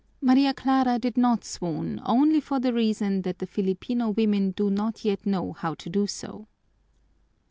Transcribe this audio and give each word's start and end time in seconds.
Maria 0.19 0.51
Clara 0.51 0.97
did 0.97 1.15
not 1.15 1.45
swoon 1.45 2.01
only 2.07 2.39
for 2.39 2.59
the 2.59 2.73
reason 2.73 3.21
that 3.21 3.37
the 3.37 3.45
Filipino 3.45 4.09
women 4.09 4.49
do 4.49 4.71
not 4.71 5.05
yet 5.05 5.27
know 5.27 5.53
how 5.53 5.75
to 5.75 5.91
do 5.91 6.07
so. 6.07 6.47